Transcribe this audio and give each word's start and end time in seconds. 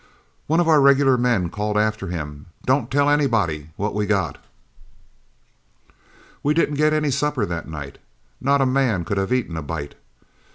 One 0.47 0.59
of 0.59 0.67
our 0.67 0.81
regular 0.81 1.15
men 1.15 1.51
called 1.51 1.77
after 1.77 2.07
him, 2.07 2.47
'Don't 2.65 2.89
tell 2.89 3.07
anybody 3.07 3.69
what 3.75 3.93
we 3.93 4.07
got.' 4.07 4.39
"We 6.41 6.55
didn't 6.55 6.77
get 6.81 6.91
any 6.91 7.11
supper 7.11 7.45
that 7.45 7.69
night. 7.69 7.99
Not 8.41 8.61
a 8.61 8.65
man 8.65 9.05
could 9.05 9.17
have 9.19 9.31
eaten 9.31 9.55
a 9.55 9.61
bite. 9.61 9.93